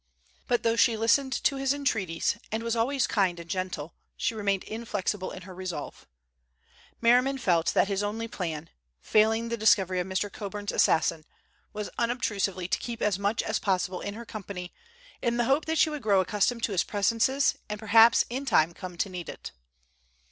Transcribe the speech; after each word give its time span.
But 0.47 0.63
though 0.63 0.75
she 0.75 0.97
listened 0.97 1.31
to 1.43 1.57
his 1.57 1.75
entreaties 1.75 2.35
and 2.51 2.63
was 2.63 2.75
always 2.75 3.05
kind 3.05 3.39
and 3.39 3.47
gentle, 3.47 3.93
she 4.17 4.33
remained 4.33 4.63
inflexible 4.63 5.29
in 5.29 5.43
her 5.43 5.53
resolve. 5.53 6.07
Merriman 7.01 7.37
felt 7.37 7.75
that 7.75 7.87
his 7.87 8.01
only 8.01 8.27
plan, 8.27 8.71
failing 8.99 9.49
the 9.49 9.57
discovery 9.57 9.99
of 9.99 10.07
Mr. 10.07 10.33
Coburn's 10.33 10.71
assassin, 10.71 11.23
was 11.71 11.91
unobtrusively 11.99 12.67
to 12.69 12.79
keep 12.79 12.99
as 12.99 13.19
much 13.19 13.43
as 13.43 13.59
possible 13.59 14.01
in 14.01 14.15
her 14.15 14.25
company, 14.25 14.73
in 15.21 15.37
the 15.37 15.45
hope 15.45 15.65
that 15.65 15.77
she 15.77 15.91
would 15.91 16.01
grow 16.01 16.19
accustomed 16.19 16.63
to 16.63 16.71
his 16.71 16.83
presences 16.83 17.55
and 17.69 17.79
perhaps 17.79 18.25
in 18.27 18.43
time 18.43 18.73
come 18.73 18.97
to 18.97 19.07
need 19.07 19.29
it. 19.29 19.51